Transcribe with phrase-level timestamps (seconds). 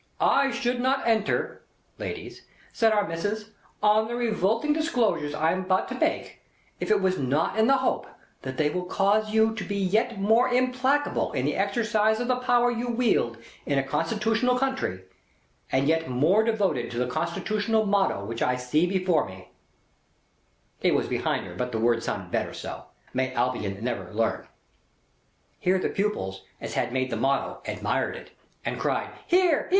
[0.19, 1.61] "I should not enter,
[1.99, 2.41] ladies,"
[2.73, 3.51] says Our Missis,
[3.83, 6.39] "on the revolting disclosures I am about to make,
[6.79, 8.07] if it was not in the hope
[8.41, 12.37] that they will cause you to be yet more implacable in the exercise of the
[12.37, 13.37] power you wield
[13.67, 15.03] in a constitutional country,
[15.71, 19.51] and yet more devoted to the constitutional motto which I see before me;"
[20.81, 24.47] it was behind her, but the words sounded better so; "'May Albion never learn!'"
[25.59, 28.31] Here the pupils as had made the motto, admired it,
[28.65, 29.41] and cried, "Hear!
[29.49, 29.69] Hear!